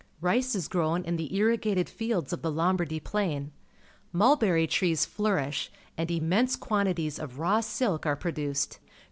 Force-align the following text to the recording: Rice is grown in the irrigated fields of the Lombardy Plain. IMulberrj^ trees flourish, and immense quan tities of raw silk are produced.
Rice 0.19 0.55
is 0.55 0.67
grown 0.67 1.03
in 1.03 1.17
the 1.17 1.31
irrigated 1.31 1.87
fields 1.87 2.33
of 2.33 2.41
the 2.41 2.49
Lombardy 2.49 2.99
Plain. 2.99 3.51
IMulberrj^ 4.15 4.67
trees 4.71 5.05
flourish, 5.05 5.71
and 5.95 6.09
immense 6.09 6.55
quan 6.55 6.87
tities 6.87 7.19
of 7.19 7.37
raw 7.37 7.59
silk 7.61 8.07
are 8.07 8.15
produced. 8.15 8.79